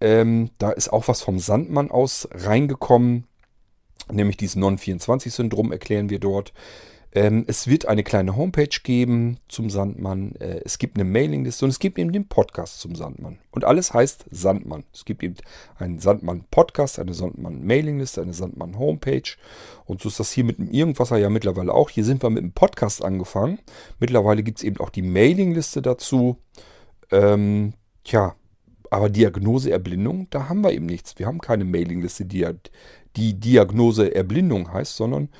[0.00, 3.24] Ähm, da ist auch was vom Sandmann aus reingekommen,
[4.10, 6.52] nämlich dieses Non-24-Syndrom erklären wir dort.
[7.16, 10.36] Ähm, es wird eine kleine Homepage geben zum Sandmann.
[10.36, 13.38] Äh, es gibt eine Mailingliste und es gibt eben den Podcast zum Sandmann.
[13.52, 14.84] Und alles heißt Sandmann.
[14.92, 15.36] Es gibt eben
[15.78, 19.30] einen Sandmann-Podcast, eine Sandmann-Mailingliste, eine Sandmann-Homepage.
[19.86, 21.88] Und so ist das hier mit dem Irgendwasser ja mittlerweile auch.
[21.88, 23.60] Hier sind wir mit dem Podcast angefangen.
[23.98, 26.36] Mittlerweile gibt es eben auch die Mailingliste dazu.
[27.10, 27.72] Ähm,
[28.04, 28.34] tja,
[28.90, 31.18] aber Diagnose Erblindung, da haben wir eben nichts.
[31.18, 32.46] Wir haben keine Mailingliste, die,
[33.16, 35.30] die Diagnose Erblindung heißt, sondern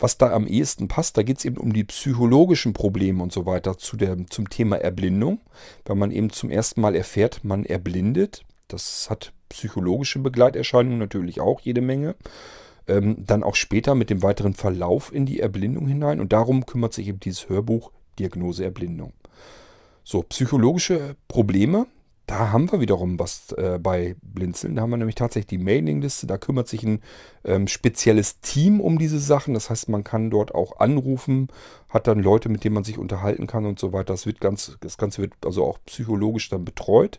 [0.00, 1.16] was da am ehesten passt.
[1.16, 4.76] Da geht es eben um die psychologischen Probleme und so weiter zu der, zum Thema
[4.76, 5.40] Erblindung.
[5.84, 8.42] Wenn man eben zum ersten Mal erfährt, man erblindet.
[8.68, 12.16] Das hat psychologische Begleiterscheinungen natürlich auch jede Menge.
[12.88, 16.20] Ähm, dann auch später mit dem weiteren Verlauf in die Erblindung hinein.
[16.20, 19.12] Und darum kümmert sich eben dieses Hörbuch Diagnose Erblindung.
[20.02, 21.86] So, psychologische Probleme,
[22.30, 24.76] da haben wir wiederum was äh, bei Blinzeln.
[24.76, 26.28] Da haben wir nämlich tatsächlich die Mailingliste.
[26.28, 27.02] Da kümmert sich ein
[27.42, 29.52] ähm, spezielles Team um diese Sachen.
[29.52, 31.48] Das heißt, man kann dort auch anrufen,
[31.88, 34.14] hat dann Leute, mit denen man sich unterhalten kann und so weiter.
[34.14, 37.18] Das, wird ganz, das Ganze wird also auch psychologisch dann betreut.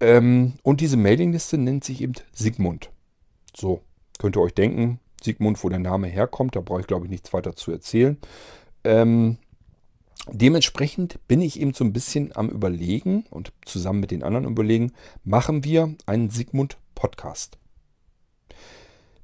[0.00, 2.90] Ähm, und diese Mailingliste nennt sich eben Sigmund.
[3.54, 3.82] So,
[4.18, 6.56] könnt ihr euch denken, Sigmund, wo der Name herkommt.
[6.56, 8.16] Da brauche ich, glaube ich, nichts weiter zu erzählen.
[8.82, 9.36] Ähm,
[10.28, 14.92] Dementsprechend bin ich eben so ein bisschen am Überlegen und zusammen mit den anderen überlegen,
[15.24, 17.58] machen wir einen Sigmund-Podcast.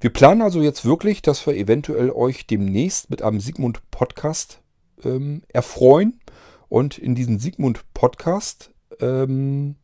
[0.01, 4.61] Wir planen also jetzt wirklich, dass wir eventuell euch demnächst mit einem Sigmund-Podcast
[5.05, 6.21] ähm, erfreuen.
[6.69, 9.77] Und in diesen Sigmund-Podcast ähm,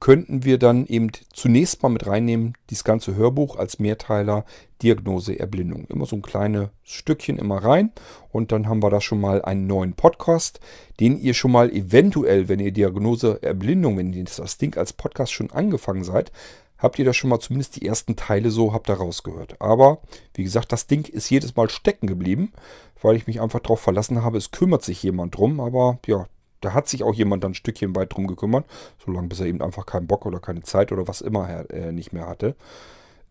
[0.00, 4.44] könnten wir dann eben zunächst mal mit reinnehmen, dieses ganze Hörbuch als Mehrteiler
[4.84, 5.86] Diagnose Erblindung.
[5.88, 7.90] Immer so ein kleines Stückchen immer rein
[8.30, 10.60] und dann haben wir da schon mal einen neuen Podcast,
[11.00, 15.32] den ihr schon mal eventuell, wenn ihr Diagnose Erblindung, wenn ihr das Ding als Podcast
[15.32, 16.30] schon angefangen seid,
[16.78, 19.60] habt ihr da schon mal zumindest die ersten Teile so, habt ihr rausgehört.
[19.60, 20.00] Aber
[20.34, 22.52] wie gesagt, das Ding ist jedes Mal stecken geblieben,
[23.00, 25.60] weil ich mich einfach darauf verlassen habe, es kümmert sich jemand drum.
[25.60, 26.26] Aber ja,
[26.60, 28.66] da hat sich auch jemand dann ein Stückchen weit drum gekümmert,
[29.04, 31.92] solange bis er eben einfach keinen Bock oder keine Zeit oder was immer er äh,
[31.92, 32.54] nicht mehr hatte.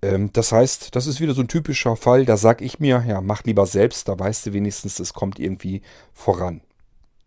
[0.04, 3.22] Ähm, das heißt, das ist wieder so ein typischer Fall, da sag ich mir, ja,
[3.22, 5.82] mach lieber selbst, da weißt du wenigstens, es kommt irgendwie
[6.14, 6.62] voran.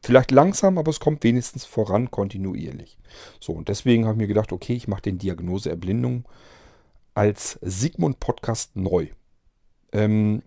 [0.03, 2.99] Vielleicht langsam, aber es kommt wenigstens voran, kontinuierlich.
[3.41, 6.25] So, und deswegen habe ich mir gedacht, okay, ich mache den Diagnose Erblindung
[7.15, 9.09] als Sigmund Podcast neu.
[9.93, 10.43] Ähm,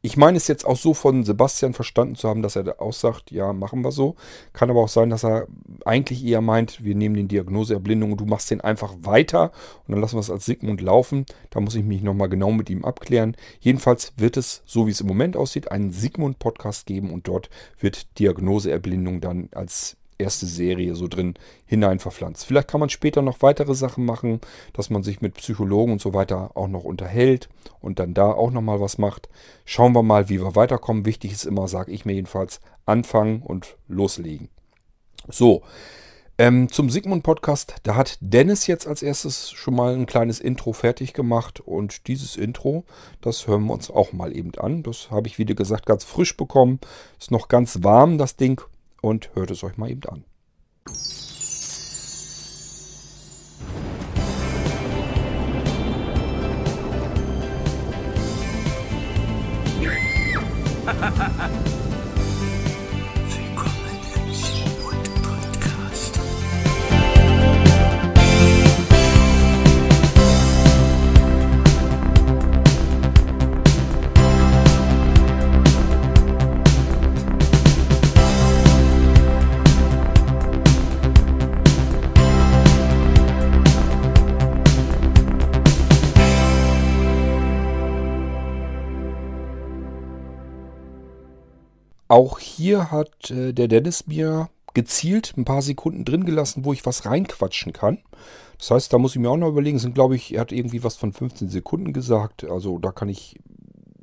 [0.00, 3.32] ich meine es jetzt auch so von Sebastian verstanden zu haben, dass er da aussagt,
[3.32, 4.14] ja, machen wir so.
[4.52, 5.48] Kann aber auch sein, dass er
[5.84, 9.50] eigentlich eher meint, wir nehmen den Diagnoseerblindung und du machst den einfach weiter
[9.86, 11.26] und dann lassen wir es als Sigmund laufen.
[11.50, 13.36] Da muss ich mich nochmal genau mit ihm abklären.
[13.58, 18.18] Jedenfalls wird es, so wie es im Moment aussieht, einen Sigmund-Podcast geben und dort wird
[18.20, 21.34] Diagnoseerblindung dann als erste Serie so drin
[21.66, 22.44] hinein verpflanzt.
[22.44, 24.40] Vielleicht kann man später noch weitere Sachen machen,
[24.72, 27.48] dass man sich mit Psychologen und so weiter auch noch unterhält
[27.80, 29.28] und dann da auch nochmal was macht.
[29.64, 31.06] Schauen wir mal, wie wir weiterkommen.
[31.06, 34.48] Wichtig ist immer, sage ich mir jedenfalls, anfangen und loslegen.
[35.28, 35.62] So,
[36.40, 41.12] ähm, zum Sigmund-Podcast, da hat Dennis jetzt als erstes schon mal ein kleines Intro fertig
[41.12, 42.84] gemacht und dieses Intro,
[43.20, 44.84] das hören wir uns auch mal eben an.
[44.84, 46.78] Das habe ich, wie gesagt, ganz frisch bekommen.
[47.18, 48.62] Ist noch ganz warm, das Ding
[49.00, 50.24] und hört es euch mal eben an.
[92.18, 96.84] Auch hier hat äh, der Dennis mir gezielt ein paar Sekunden drin gelassen, wo ich
[96.84, 97.98] was reinquatschen kann.
[98.58, 100.82] Das heißt, da muss ich mir auch noch überlegen, sind glaube ich, er hat irgendwie
[100.82, 102.42] was von 15 Sekunden gesagt.
[102.42, 103.38] Also da kann ich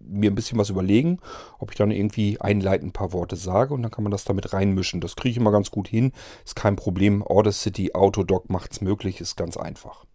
[0.07, 1.19] mir ein bisschen was überlegen,
[1.59, 4.53] ob ich dann irgendwie einleitend ein paar Worte sage und dann kann man das damit
[4.53, 5.01] reinmischen.
[5.01, 6.13] Das kriege ich immer ganz gut hin.
[6.45, 7.21] Ist kein Problem.
[7.21, 10.05] Audacity, Autodoc macht es möglich, ist ganz einfach.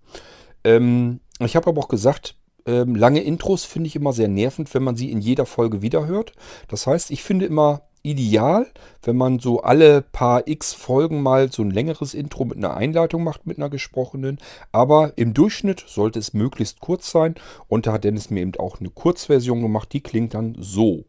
[0.64, 2.34] Ähm, ich habe aber auch gesagt,
[2.64, 6.32] ähm, lange Intros finde ich immer sehr nervend, wenn man sie in jeder Folge wiederhört.
[6.68, 8.66] Das heißt, ich finde immer ideal,
[9.02, 13.24] wenn man so alle paar x Folgen mal so ein längeres Intro mit einer Einleitung
[13.24, 14.38] macht, mit einer gesprochenen.
[14.72, 17.34] Aber im Durchschnitt sollte es möglichst kurz sein.
[17.68, 19.92] Und da hat Dennis mir eben auch eine Kurzversion gemacht.
[19.92, 21.04] Die klingt dann so.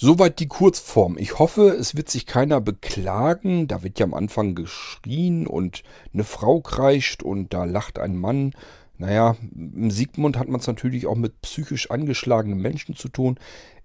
[0.06, 1.18] Soweit die Kurzform.
[1.18, 3.66] Ich hoffe, es wird sich keiner beklagen.
[3.66, 5.82] Da wird ja am Anfang geschrien und
[6.14, 8.52] eine Frau kreischt und da lacht ein Mann.
[8.98, 13.36] Naja, im Sigmund hat man es natürlich auch mit psychisch angeschlagenen Menschen zu tun.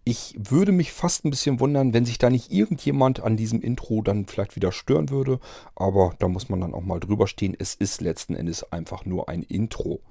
[0.03, 4.03] Ich würde mich fast ein bisschen wundern, wenn sich da nicht irgendjemand an diesem Intro
[4.03, 5.39] dann vielleicht wieder stören würde.
[5.73, 7.55] Aber da muss man dann auch mal drüber stehen.
[7.57, 10.01] Es ist letzten Endes einfach nur ein Intro.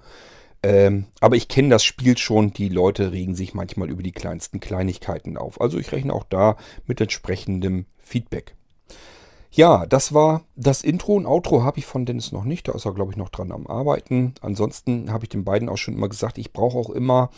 [0.63, 2.53] Ähm, aber ich kenne das Spiel schon.
[2.53, 5.61] Die Leute regen sich manchmal über die kleinsten Kleinigkeiten auf.
[5.61, 8.55] Also ich rechne auch da mit entsprechendem Feedback.
[9.53, 12.69] Ja, das war das Intro und Outro habe ich von Dennis noch nicht.
[12.69, 14.35] Da ist er, glaube ich, noch dran am Arbeiten.
[14.43, 17.31] Ansonsten habe ich den beiden auch schon immer gesagt, ich brauche auch immer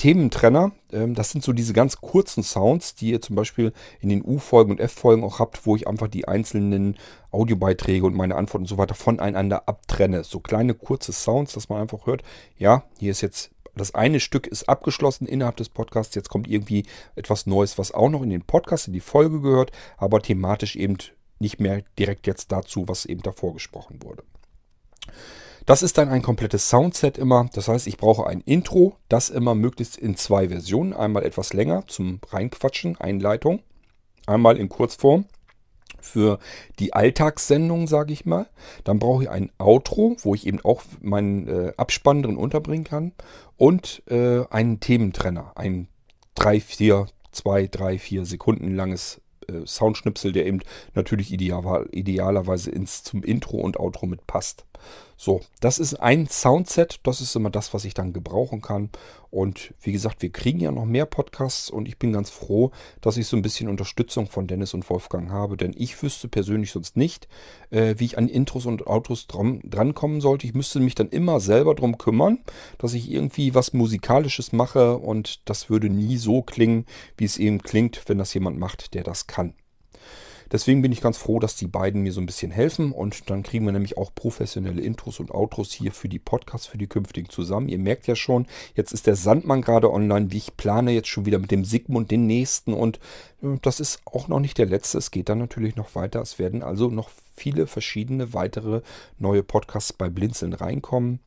[0.00, 0.72] Thementrenner.
[0.92, 4.70] Ähm, das sind so diese ganz kurzen Sounds, die ihr zum Beispiel in den U-Folgen
[4.70, 6.96] und F-Folgen auch habt, wo ich einfach die einzelnen
[7.30, 10.24] Audiobeiträge und meine Antworten und so weiter voneinander abtrenne.
[10.24, 12.22] So kleine kurze Sounds, dass man einfach hört,
[12.56, 16.14] ja, hier ist jetzt das eine Stück ist abgeschlossen innerhalb des Podcasts.
[16.14, 19.70] Jetzt kommt irgendwie etwas Neues, was auch noch in den Podcast, in die Folge gehört,
[19.98, 20.96] aber thematisch eben
[21.38, 24.22] nicht mehr direkt jetzt dazu, was eben davor gesprochen wurde.
[25.66, 27.48] Das ist dann ein komplettes Soundset immer.
[27.52, 30.92] Das heißt, ich brauche ein Intro, das immer möglichst in zwei Versionen.
[30.92, 33.60] Einmal etwas länger zum Reinquatschen, Einleitung.
[34.26, 35.26] Einmal in Kurzform
[36.00, 36.38] für
[36.78, 38.46] die Alltagssendung, sage ich mal.
[38.84, 43.12] Dann brauche ich ein Outro, wo ich eben auch meinen äh, Abspann drin unterbringen kann.
[43.56, 45.52] Und äh, einen Thementrenner.
[45.56, 45.88] Ein
[46.36, 50.60] 3, 4, 2, 3, 4 Sekunden langes äh, Soundschnipsel, der eben
[50.94, 54.64] natürlich ideal, idealerweise ins, zum Intro und Outro mit passt.
[55.22, 58.88] So, das ist ein Soundset, das ist immer das, was ich dann gebrauchen kann.
[59.30, 62.70] Und wie gesagt, wir kriegen ja noch mehr Podcasts und ich bin ganz froh,
[63.02, 66.72] dass ich so ein bisschen Unterstützung von Dennis und Wolfgang habe, denn ich wüsste persönlich
[66.72, 67.28] sonst nicht,
[67.68, 70.46] äh, wie ich an Intros und Autos dran, drankommen sollte.
[70.46, 72.38] Ich müsste mich dann immer selber darum kümmern,
[72.78, 76.86] dass ich irgendwie was Musikalisches mache und das würde nie so klingen,
[77.18, 79.52] wie es eben klingt, wenn das jemand macht, der das kann.
[80.52, 83.42] Deswegen bin ich ganz froh, dass die beiden mir so ein bisschen helfen und dann
[83.42, 87.28] kriegen wir nämlich auch professionelle Intros und Outros hier für die Podcasts, für die künftigen
[87.28, 87.68] zusammen.
[87.68, 90.32] Ihr merkt ja schon, jetzt ist der Sandmann gerade online.
[90.32, 92.98] Wie ich plane jetzt schon wieder mit dem Sigmund den nächsten und
[93.42, 94.98] äh, das ist auch noch nicht der letzte.
[94.98, 96.20] Es geht dann natürlich noch weiter.
[96.20, 98.82] Es werden also noch viele verschiedene weitere
[99.18, 101.20] neue Podcasts bei Blinzeln reinkommen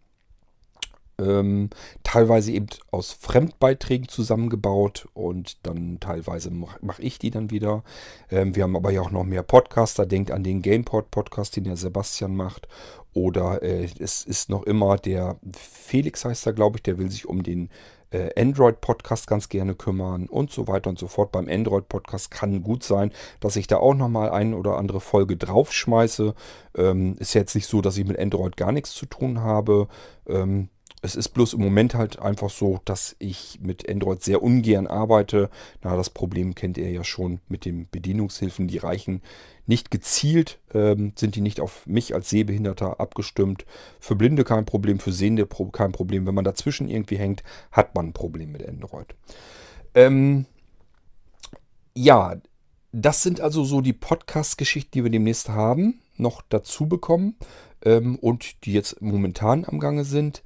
[1.19, 1.69] ähm,
[2.03, 7.83] teilweise eben aus Fremdbeiträgen zusammengebaut und dann teilweise mache mach ich die dann wieder.
[8.31, 10.05] Ähm, wir haben aber ja auch noch mehr Podcaster.
[10.05, 12.67] Denkt an den GamePod-Podcast, den der Sebastian macht.
[13.13, 17.27] Oder äh, es ist noch immer der Felix heißt er, glaube ich, der will sich
[17.27, 17.69] um den
[18.13, 21.31] äh, Android-Podcast ganz gerne kümmern und so weiter und so fort.
[21.31, 26.33] Beim Android-Podcast kann gut sein, dass ich da auch nochmal eine oder andere Folge draufschmeiße.
[26.75, 29.87] Ähm, ist jetzt nicht so, dass ich mit Android gar nichts zu tun habe.
[30.27, 30.69] Ähm,
[31.03, 35.49] es ist bloß im Moment halt einfach so, dass ich mit Android sehr ungern arbeite.
[35.81, 38.69] Na, das Problem kennt ihr ja schon mit den Bedienungshilfen.
[38.69, 39.21] Die reichen
[39.65, 43.65] nicht gezielt, ähm, sind die nicht auf mich als Sehbehinderter abgestimmt.
[43.99, 46.25] Für Blinde kein Problem, für Sehende kein Problem.
[46.25, 49.13] Wenn man dazwischen irgendwie hängt, hat man ein Problem mit Android.
[49.95, 50.45] Ähm,
[51.93, 52.37] ja,
[52.93, 57.35] das sind also so die Podcast-Geschichten, die wir demnächst haben, noch dazu bekommen
[57.83, 60.43] ähm, und die jetzt momentan am Gange sind.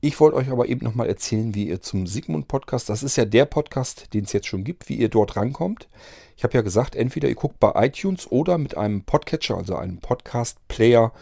[0.00, 3.24] Ich wollte euch aber eben nochmal erzählen, wie ihr zum Sigmund Podcast, das ist ja
[3.24, 5.88] der Podcast, den es jetzt schon gibt, wie ihr dort rankommt.
[6.36, 9.98] Ich habe ja gesagt, entweder ihr guckt bei iTunes oder mit einem Podcatcher, also einem
[9.98, 11.12] Podcast-Player,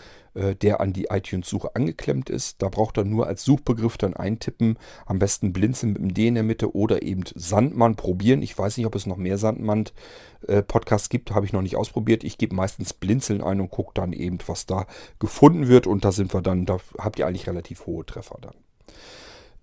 [0.60, 2.60] der an die iTunes-Suche angeklemmt ist.
[2.62, 6.34] Da braucht ihr nur als Suchbegriff dann eintippen, am besten Blinzeln mit dem D in
[6.34, 8.42] der Mitte oder eben Sandmann probieren.
[8.42, 12.22] Ich weiß nicht, ob es noch mehr Sandmann-Podcasts gibt, habe ich noch nicht ausprobiert.
[12.22, 14.86] Ich gebe meistens Blinzeln ein und gucke dann eben, was da
[15.18, 18.54] gefunden wird und da sind wir dann, da habt ihr eigentlich relativ hohe Treffer dann.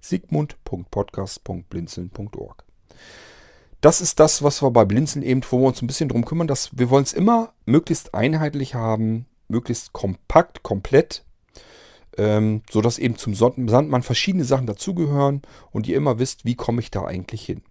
[0.03, 2.66] sigmund.podcast.blinzeln.org.
[3.81, 6.47] Das ist das, was wir bei Blinzeln eben, wo wir uns ein bisschen drum kümmern,
[6.47, 11.25] dass wir wollen es immer möglichst einheitlich haben, möglichst kompakt, komplett,
[12.17, 16.91] ähm, sodass eben zum Sandmann verschiedene Sachen dazugehören und ihr immer wisst, wie komme ich
[16.91, 17.63] da eigentlich hin.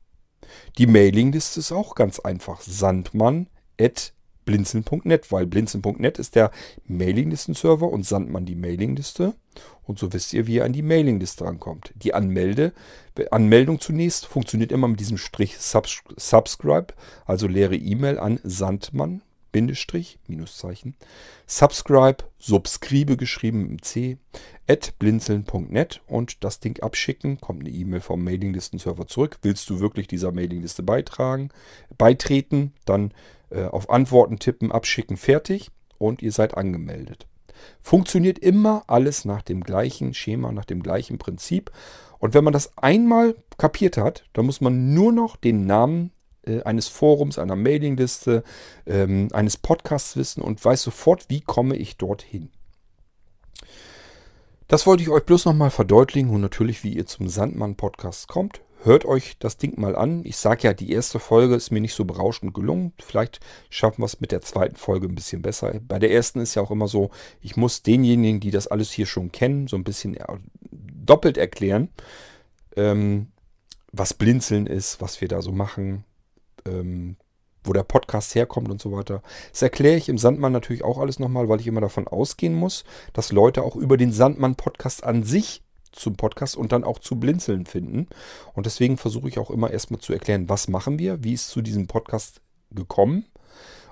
[0.78, 2.62] Die Mailingliste ist auch ganz einfach.
[2.62, 3.48] Sandmann
[3.80, 4.14] at
[4.46, 6.52] blinzeln.net, weil blinzeln.net ist der
[6.88, 9.34] Mailinglisten-Server und Sandmann die Mailingliste.
[9.84, 11.94] Und so wisst ihr, wie ihr an die Mailingliste rankommt.
[11.96, 12.74] Die Anmelde,
[13.32, 16.88] Anmeldung zunächst funktioniert immer mit diesem Strich Subscribe,
[17.26, 20.96] also leere E-Mail an Sandmann, Bindestrich, Minuszeichen,
[21.48, 24.18] Subscribe, Subscribe geschrieben im C,
[24.68, 29.38] at blinzeln.net und das Ding abschicken, kommt eine E-Mail vom Mailinglisten-Server zurück.
[29.44, 31.52] Willst du wirklich dieser Mailingliste beitragen,
[31.98, 33.14] beitreten, dann
[33.64, 37.28] auf Antworten tippen, abschicken, fertig und ihr seid angemeldet.
[37.82, 41.72] Funktioniert immer alles nach dem gleichen Schema, nach dem gleichen Prinzip.
[42.20, 46.12] Und wenn man das einmal kapiert hat, dann muss man nur noch den Namen
[46.46, 48.44] äh, eines Forums, einer Mailingliste,
[48.86, 52.50] ähm, eines Podcasts wissen und weiß sofort, wie komme ich dorthin.
[54.68, 58.62] Das wollte ich euch bloß nochmal verdeutlichen und natürlich, wie ihr zum Sandmann-Podcast kommt.
[58.86, 60.22] Hört euch das Ding mal an.
[60.26, 62.94] Ich sage ja, die erste Folge ist mir nicht so berauschend gelungen.
[63.04, 63.40] Vielleicht
[63.72, 65.80] schaffen wir es mit der zweiten Folge ein bisschen besser.
[65.88, 67.10] Bei der ersten ist ja auch immer so,
[67.42, 70.20] ich muss denjenigen, die das alles hier schon kennen, so ein bisschen
[70.72, 71.90] doppelt erklären,
[72.76, 73.32] ähm,
[73.92, 76.04] was Blinzeln ist, was wir da so machen,
[76.68, 77.16] ähm,
[77.64, 79.24] wo der Podcast herkommt und so weiter.
[79.52, 82.84] Das erkläre ich im Sandmann natürlich auch alles nochmal, weil ich immer davon ausgehen muss,
[83.14, 85.64] dass Leute auch über den Sandmann-Podcast an sich
[85.96, 88.08] zum Podcast und dann auch zu Blinzeln finden.
[88.54, 91.62] Und deswegen versuche ich auch immer erstmal zu erklären, was machen wir, wie ist zu
[91.62, 93.26] diesem Podcast gekommen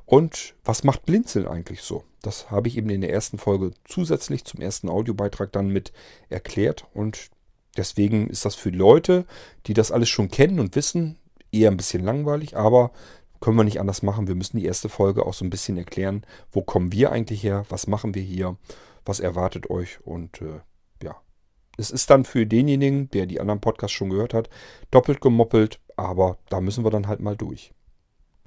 [0.06, 2.04] und was macht Blinzeln eigentlich so.
[2.22, 5.92] Das habe ich eben in der ersten Folge zusätzlich zum ersten Audiobeitrag dann mit
[6.30, 7.30] erklärt und
[7.78, 9.26] deswegen ist das für Leute,
[9.66, 11.18] die das alles schon kennen und wissen,
[11.52, 12.92] eher ein bisschen langweilig, aber
[13.40, 14.28] können wir nicht anders machen.
[14.28, 17.66] Wir müssen die erste Folge auch so ein bisschen erklären, wo kommen wir eigentlich her,
[17.70, 18.56] was machen wir hier,
[19.06, 20.62] was erwartet euch und äh.
[21.78, 24.50] Es ist dann für denjenigen, der die anderen Podcasts schon gehört hat,
[24.92, 27.74] doppelt gemoppelt, aber da müssen wir dann halt mal durch.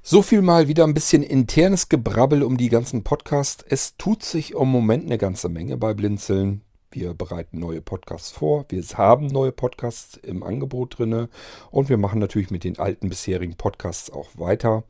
[0.03, 3.65] So viel mal wieder ein bisschen internes Gebrabbel um die ganzen Podcasts.
[3.69, 6.63] Es tut sich im Moment eine ganze Menge bei Blinzeln.
[6.93, 8.67] Wir bereiten neue Podcasts vor.
[8.69, 11.27] Wir haben neue Podcasts im Angebot drin.
[11.73, 14.85] Und wir machen natürlich mit den alten bisherigen Podcasts auch weiter.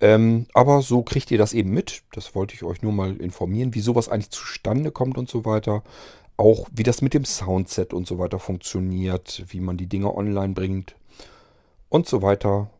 [0.00, 2.04] Ähm, aber so kriegt ihr das eben mit.
[2.12, 5.82] Das wollte ich euch nur mal informieren, wie sowas eigentlich zustande kommt und so weiter.
[6.36, 10.54] Auch wie das mit dem Soundset und so weiter funktioniert, wie man die Dinge online
[10.54, 10.96] bringt
[11.88, 12.70] und so weiter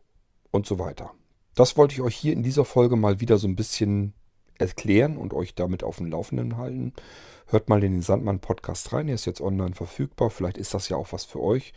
[0.51, 1.11] und so weiter.
[1.55, 4.13] Das wollte ich euch hier in dieser Folge mal wieder so ein bisschen
[4.59, 6.93] erklären und euch damit auf dem Laufenden halten.
[7.47, 10.29] Hört mal in den Sandmann-Podcast rein, er ist jetzt online verfügbar.
[10.29, 11.73] Vielleicht ist das ja auch was für euch.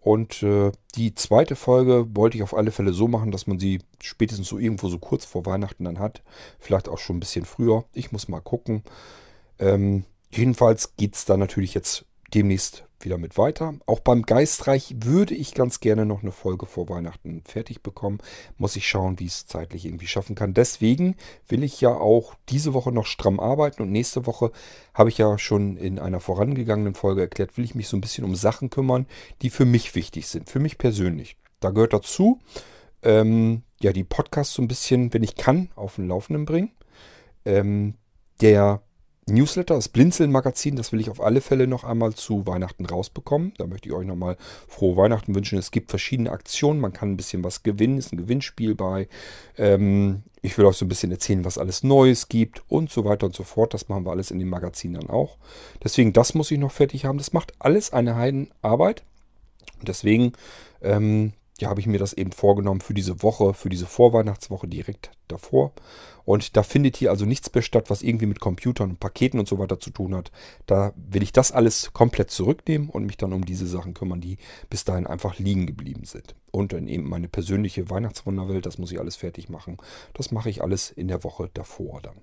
[0.00, 3.80] Und äh, die zweite Folge wollte ich auf alle Fälle so machen, dass man sie
[4.00, 6.22] spätestens so irgendwo so kurz vor Weihnachten dann hat.
[6.58, 7.84] Vielleicht auch schon ein bisschen früher.
[7.92, 8.84] Ich muss mal gucken.
[9.58, 12.04] Ähm, jedenfalls geht es da natürlich jetzt
[12.34, 13.74] demnächst wieder mit weiter.
[13.86, 18.18] Auch beim Geistreich würde ich ganz gerne noch eine Folge vor Weihnachten fertig bekommen.
[18.56, 20.54] Muss ich schauen, wie ich es zeitlich irgendwie schaffen kann.
[20.54, 21.16] Deswegen
[21.46, 24.50] will ich ja auch diese Woche noch stramm arbeiten und nächste Woche
[24.94, 28.24] habe ich ja schon in einer vorangegangenen Folge erklärt, will ich mich so ein bisschen
[28.24, 29.06] um Sachen kümmern,
[29.42, 31.36] die für mich wichtig sind, für mich persönlich.
[31.60, 32.40] Da gehört dazu,
[33.02, 36.72] ähm, ja, die Podcasts so ein bisschen, wenn ich kann, auf den Laufenden bringen.
[37.44, 37.94] Ähm,
[38.40, 38.82] der
[39.28, 43.52] Newsletter, das Blinzeln-Magazin, das will ich auf alle Fälle noch einmal zu Weihnachten rausbekommen.
[43.58, 45.58] Da möchte ich euch nochmal frohe Weihnachten wünschen.
[45.58, 49.08] Es gibt verschiedene Aktionen, man kann ein bisschen was gewinnen, ist ein Gewinnspiel bei.
[49.56, 53.26] Ähm, ich will euch so ein bisschen erzählen, was alles Neues gibt und so weiter
[53.26, 53.74] und so fort.
[53.74, 55.36] Das machen wir alles in dem Magazin dann auch.
[55.82, 57.18] Deswegen, das muss ich noch fertig haben.
[57.18, 59.02] Das macht alles eine Heidenarbeit.
[59.80, 60.32] Und deswegen
[60.82, 65.10] ähm, ja, habe ich mir das eben vorgenommen für diese Woche, für diese Vorweihnachtswoche direkt
[65.26, 65.72] davor.
[66.24, 69.48] Und da findet hier also nichts mehr statt, was irgendwie mit Computern und Paketen und
[69.48, 70.30] so weiter zu tun hat.
[70.66, 74.38] Da will ich das alles komplett zurücknehmen und mich dann um diese Sachen kümmern, die
[74.70, 76.34] bis dahin einfach liegen geblieben sind.
[76.52, 79.78] Und dann eben meine persönliche Weihnachtswunderwelt, das muss ich alles fertig machen.
[80.14, 82.20] Das mache ich alles in der Woche davor dann.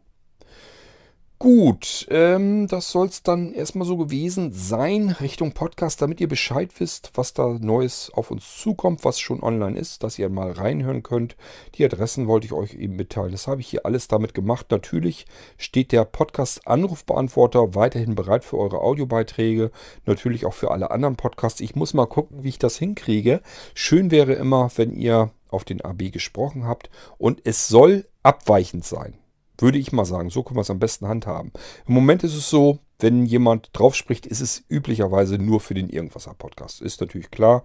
[1.38, 6.72] Gut, ähm, das soll es dann erstmal so gewesen sein Richtung Podcast, damit ihr Bescheid
[6.80, 11.04] wisst, was da Neues auf uns zukommt, was schon online ist, dass ihr mal reinhören
[11.04, 11.36] könnt.
[11.76, 13.34] Die Adressen wollte ich euch eben mitteilen.
[13.34, 14.68] Das habe ich hier alles damit gemacht.
[14.72, 15.26] Natürlich
[15.58, 19.72] steht der Podcast-Anrufbeantworter weiterhin bereit für eure Audiobeiträge,
[20.06, 21.60] natürlich auch für alle anderen Podcasts.
[21.60, 23.42] Ich muss mal gucken, wie ich das hinkriege.
[23.74, 29.16] Schön wäre immer, wenn ihr auf den AB gesprochen habt und es soll abweichend sein.
[29.58, 30.30] Würde ich mal sagen.
[30.30, 31.51] So können wir es am besten handhaben.
[31.88, 35.89] Im Moment ist es so, wenn jemand drauf spricht, ist es üblicherweise nur für den
[35.89, 36.82] Irgendwasser-Podcast.
[36.82, 37.64] Ist natürlich klar.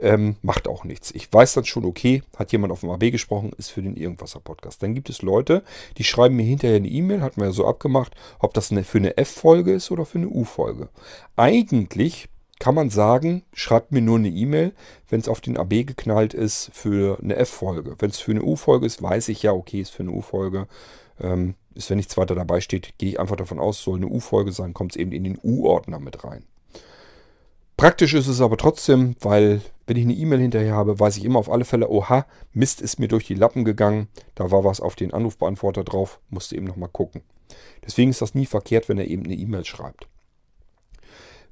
[0.00, 1.10] Ähm, macht auch nichts.
[1.10, 4.80] Ich weiß dann schon, okay, hat jemand auf dem AB gesprochen, ist für den Irgendwasser-Podcast.
[4.80, 5.64] Dann gibt es Leute,
[5.96, 8.98] die schreiben mir hinterher eine E-Mail, hatten wir ja so abgemacht, ob das eine, für
[8.98, 10.88] eine F-Folge ist oder für eine U-Folge.
[11.34, 12.28] Eigentlich
[12.60, 14.72] kann man sagen, schreibt mir nur eine E-Mail,
[15.08, 17.96] wenn es auf den AB geknallt ist für eine F-Folge.
[17.98, 20.68] Wenn es für eine U-Folge ist, weiß ich ja, okay, ist für eine U-Folge.
[21.20, 24.52] Ähm, ist, wenn nichts weiter dabei steht, gehe ich einfach davon aus, soll eine U-Folge
[24.52, 26.44] sein, kommt es eben in den U-Ordner mit rein.
[27.76, 31.38] Praktisch ist es aber trotzdem, weil wenn ich eine E-Mail hinterher habe, weiß ich immer
[31.38, 34.96] auf alle Fälle, oha, Mist ist mir durch die Lappen gegangen, da war was auf
[34.96, 37.22] den Anrufbeantworter drauf, musste eben nochmal gucken.
[37.86, 40.08] Deswegen ist das nie verkehrt, wenn er eben eine E-Mail schreibt.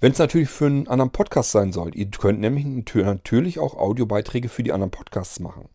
[0.00, 4.48] Wenn es natürlich für einen anderen Podcast sein soll, ihr könnt nämlich natürlich auch Audiobeiträge
[4.48, 5.68] für die anderen Podcasts machen.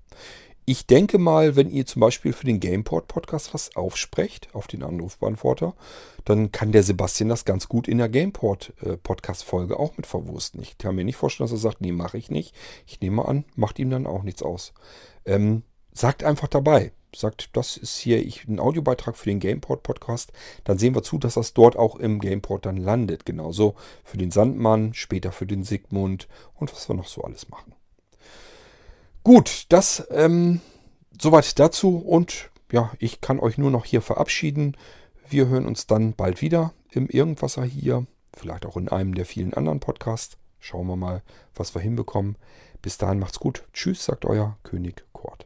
[0.65, 5.73] Ich denke mal, wenn ihr zum Beispiel für den Gameport-Podcast was aufsprecht, auf den Anrufbeantworter,
[6.23, 10.61] dann kann der Sebastian das ganz gut in der Gameport-Podcast-Folge auch mit verwursten.
[10.61, 12.55] Ich kann mir nicht vorstellen, dass er sagt, nee, mache ich nicht.
[12.85, 14.73] Ich nehme an, macht ihm dann auch nichts aus.
[15.25, 16.91] Ähm, sagt einfach dabei.
[17.13, 20.31] Sagt, das ist hier ich, ein Audiobeitrag für den Gameport-Podcast.
[20.63, 23.25] Dann sehen wir zu, dass das dort auch im Gameport dann landet.
[23.25, 27.73] Genauso für den Sandmann, später für den Sigmund und was wir noch so alles machen.
[29.23, 30.61] Gut, das ähm,
[31.19, 34.75] soweit dazu und ja, ich kann euch nur noch hier verabschieden.
[35.29, 39.53] Wir hören uns dann bald wieder im Irgendwasser hier, vielleicht auch in einem der vielen
[39.53, 40.37] anderen Podcasts.
[40.59, 41.21] Schauen wir mal,
[41.53, 42.35] was wir hinbekommen.
[42.81, 43.63] Bis dahin macht's gut.
[43.73, 45.45] Tschüss, sagt euer König Kurt.